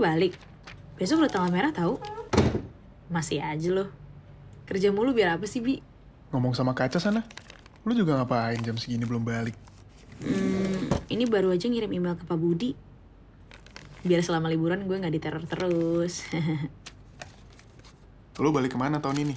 [0.00, 0.32] balik.
[0.94, 1.98] Besok udah tanggal merah tahu.
[3.10, 3.88] Masih aja loh.
[4.64, 5.82] Kerja mulu biar apa sih, Bi?
[6.32, 7.26] Ngomong sama kaca sana.
[7.84, 9.52] Lu juga ngapain jam segini belum balik?
[10.24, 12.72] Hmm, ini baru aja ngirim email ke Pak Budi.
[14.04, 16.24] Biar selama liburan gue nggak diteror terus.
[18.42, 19.34] Lu balik ke mana tahun ini?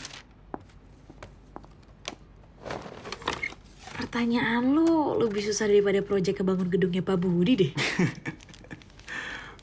[3.98, 7.71] Pertanyaan lo lebih susah daripada proyek kebangun gedungnya Pak Budi deh.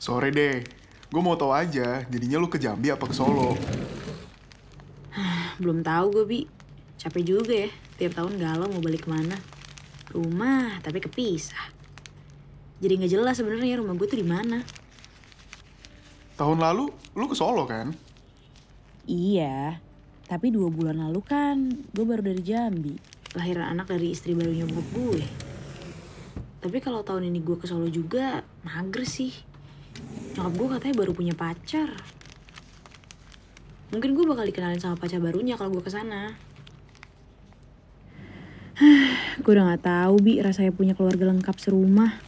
[0.05, 0.61] Sore deh.
[1.09, 3.57] Gue mau tahu aja, jadinya lu ke Jambi apa ke Solo?
[5.61, 6.41] Belum tahu gue, Bi.
[7.01, 9.33] Capek juga ya, tiap tahun galau mau balik ke mana.
[10.13, 11.73] Rumah, tapi kepisah.
[12.77, 14.61] Jadi nggak jelas sebenarnya rumah gue tuh di mana.
[16.37, 16.85] Tahun lalu,
[17.17, 17.89] lu ke Solo kan?
[19.09, 19.81] Iya,
[20.29, 22.93] tapi dua bulan lalu kan gue baru dari Jambi.
[23.33, 25.21] Lahiran anak dari istri barunya bokap gue.
[26.61, 29.54] Tapi kalau tahun ini gue ke Solo juga, mager sih.
[30.35, 31.95] Nyokap gue katanya baru punya pacar.
[33.95, 36.35] Mungkin gue bakal dikenalin sama pacar barunya kalau gue ke sana.
[39.39, 42.19] Gue udah gak tahu bi rasanya punya keluarga lengkap serumah.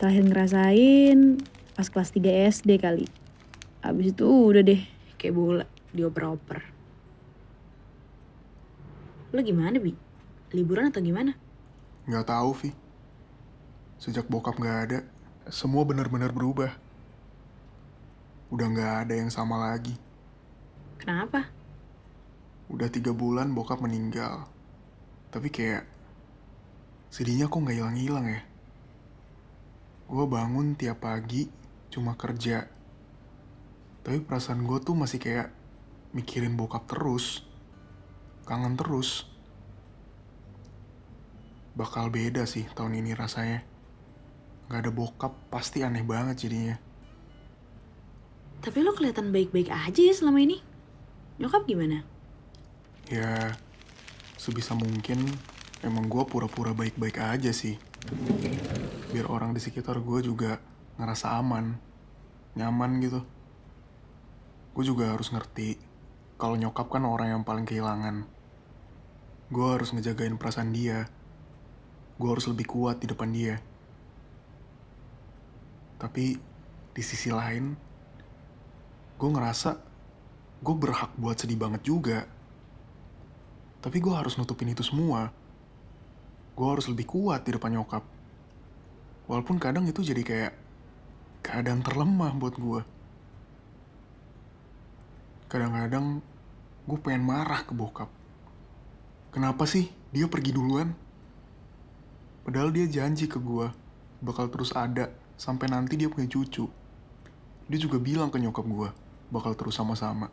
[0.00, 1.44] Terakhir ngerasain
[1.76, 3.04] pas kelas 3 SD kali.
[3.84, 4.80] Abis itu udah deh.
[5.20, 6.64] Kayak bola, dioper-oper.
[9.36, 9.92] Lo gimana, Bi?
[10.56, 11.36] Liburan atau gimana?
[12.08, 12.72] Nggak tahu, Vi.
[14.00, 14.98] Sejak bokap nggak ada,
[15.48, 16.76] semua benar-benar berubah.
[18.52, 19.96] Udah nggak ada yang sama lagi.
[21.00, 21.48] Kenapa?
[22.68, 24.44] Udah tiga bulan bokap meninggal.
[25.32, 25.88] Tapi kayak
[27.08, 28.42] sedihnya kok nggak hilang-hilang ya.
[30.10, 31.48] Gue bangun tiap pagi
[31.88, 32.68] cuma kerja.
[34.04, 35.48] Tapi perasaan gue tuh masih kayak
[36.12, 37.46] mikirin bokap terus.
[38.44, 39.24] Kangen terus.
[41.78, 43.62] Bakal beda sih tahun ini rasanya.
[44.70, 46.78] Gak ada bokap pasti aneh banget jadinya.
[48.62, 50.62] Tapi lo kelihatan baik-baik aja ya selama ini.
[51.42, 52.06] Nyokap gimana?
[53.10, 53.56] Ya,
[54.38, 55.26] sebisa mungkin
[55.82, 57.82] emang gue pura-pura baik-baik aja sih.
[59.10, 60.62] Biar orang di sekitar gue juga
[61.02, 61.74] ngerasa aman,
[62.54, 63.26] nyaman gitu.
[64.70, 65.82] Gue juga harus ngerti
[66.38, 68.22] kalau nyokap kan orang yang paling kehilangan.
[69.50, 71.10] Gue harus ngejagain perasaan dia.
[72.22, 73.58] Gue harus lebih kuat di depan dia.
[76.00, 76.40] Tapi
[76.96, 77.76] di sisi lain,
[79.20, 79.76] gue ngerasa
[80.64, 82.24] gue berhak buat sedih banget juga.
[83.84, 85.28] Tapi gue harus nutupin itu semua.
[86.56, 88.04] Gue harus lebih kuat di depan nyokap.
[89.28, 90.52] Walaupun kadang itu jadi kayak
[91.44, 92.80] keadaan terlemah buat gue.
[95.52, 96.24] Kadang-kadang
[96.88, 98.08] gue pengen marah ke bokap.
[99.30, 100.96] Kenapa sih dia pergi duluan?
[102.42, 103.68] Padahal dia janji ke gue
[104.20, 105.08] bakal terus ada
[105.40, 106.68] sampai nanti dia punya cucu.
[107.64, 108.90] Dia juga bilang ke nyokap gue
[109.32, 110.28] bakal terus sama-sama.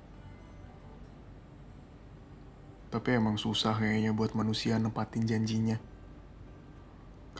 [2.92, 5.80] Tapi emang susah kayaknya buat manusia nempatin janjinya.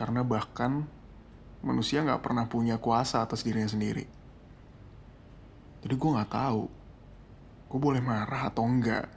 [0.00, 0.88] Karena bahkan
[1.60, 4.08] manusia nggak pernah punya kuasa atas dirinya sendiri.
[5.84, 6.64] Jadi gue nggak tahu,
[7.68, 9.12] gue boleh marah atau enggak.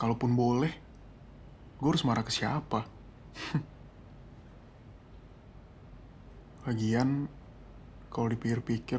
[0.00, 0.72] Kalaupun boleh,
[1.76, 2.88] gue harus marah ke siapa?
[6.66, 7.30] Lagian,
[8.10, 8.98] kalau dipikir-pikir,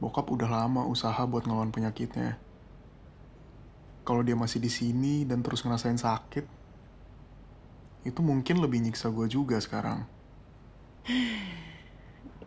[0.00, 2.40] bokap udah lama usaha buat ngelawan penyakitnya.
[4.00, 6.48] Kalau dia masih di sini dan terus ngerasain sakit,
[8.08, 10.08] itu mungkin lebih nyiksa gue juga sekarang.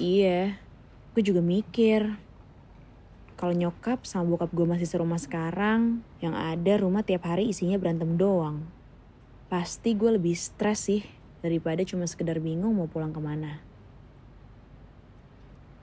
[0.02, 0.58] Iya,
[1.14, 2.18] gue juga mikir.
[3.38, 8.18] Kalau nyokap sama bokap gue masih serumah sekarang, yang ada rumah tiap hari isinya berantem
[8.18, 8.66] doang.
[9.46, 13.64] Pasti gue lebih stres sih daripada cuma sekedar bingung mau pulang ke mana.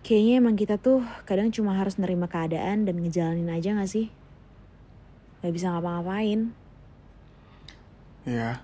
[0.07, 4.07] Kayaknya emang kita tuh kadang cuma harus nerima keadaan dan ngejalanin aja gak sih?
[5.43, 6.55] Gak bisa ngapa-ngapain.
[8.23, 8.63] Ya,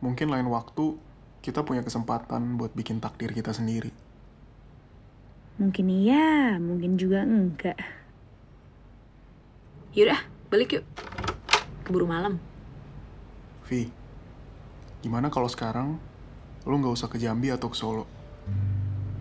[0.00, 0.96] mungkin lain waktu
[1.44, 3.92] kita punya kesempatan buat bikin takdir kita sendiri.
[5.56, 7.80] Mungkin iya, mungkin juga enggak.
[9.96, 10.20] Yaudah,
[10.52, 10.84] balik yuk.
[11.84, 12.36] Keburu malam.
[13.64, 13.88] Vi,
[15.00, 15.96] gimana kalau sekarang
[16.66, 18.04] lo nggak usah ke Jambi atau ke Solo?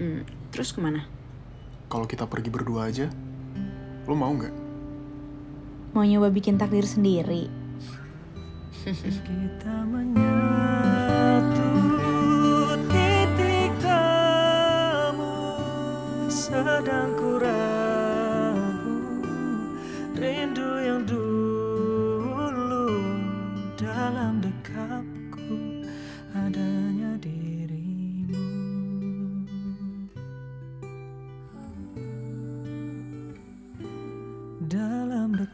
[0.02, 1.06] Hmm, terus ke mana?
[1.86, 3.06] Kalau kita pergi berdua aja,
[4.10, 4.56] lo mau nggak?
[5.94, 7.48] Mau nyoba bikin takdir sendiri?
[8.86, 10.95] Kita menyatu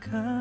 [0.01, 0.40] come.